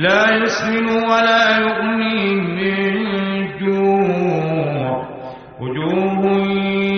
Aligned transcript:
لا 0.00 0.34
يسمن 0.34 0.88
ولا 0.88 1.58
يغني 1.58 2.34
من 2.34 2.94
جوع. 3.60 5.08
وجوه 5.60 6.20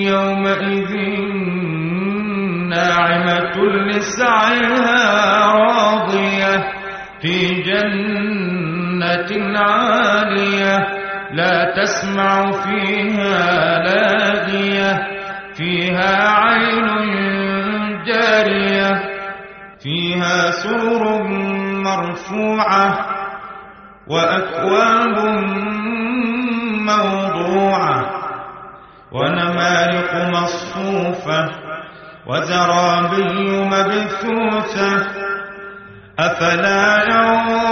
يومئذ 0.06 0.92
ناعمة 2.68 3.56
لسعيها 3.88 5.02
راضية 5.52 6.54
في 7.20 7.62
جنة 7.62 9.30
عالية. 9.58 10.86
لا 11.32 11.74
تسمع 11.76 12.50
فيها 12.50 13.78
لاغية 13.78 14.92
فيها 15.54 16.28
عين 16.28 16.86
جارية 18.06 19.02
فيها 19.82 20.50
سرر 20.50 21.71
مرفوعة 21.82 23.06
وأكواب 24.06 25.18
موضوعة 26.86 28.10
ونمارق 29.12 30.14
مصفوفة 30.28 31.50
وزرابي 32.26 33.60
مبثوثة 33.60 35.06
أفلا 36.18 37.04
ينظرون 37.04 37.71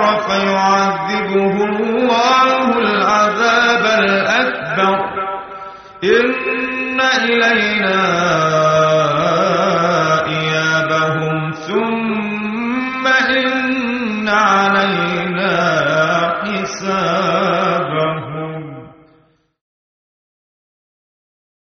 وكفر 0.00 0.20
فيعذبه 0.28 1.64
الله 1.64 2.78
العذاب 2.78 4.04
الأكبر. 4.04 4.98
إن 6.04 7.00
إلينا 7.00 8.00
إيابهم. 10.26 11.50
ثم 11.52 13.06
إن 13.06 14.28
علينا 14.28 15.19